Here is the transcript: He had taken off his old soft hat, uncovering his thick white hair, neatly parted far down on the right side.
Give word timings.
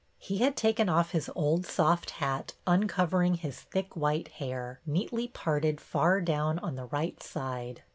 He 0.17 0.39
had 0.39 0.55
taken 0.57 0.89
off 0.89 1.11
his 1.11 1.29
old 1.35 1.63
soft 1.67 2.09
hat, 2.09 2.53
uncovering 2.65 3.35
his 3.35 3.59
thick 3.59 3.95
white 3.95 4.29
hair, 4.29 4.79
neatly 4.83 5.27
parted 5.27 5.79
far 5.79 6.21
down 6.21 6.57
on 6.57 6.73
the 6.73 6.85
right 6.85 7.21
side. 7.21 7.83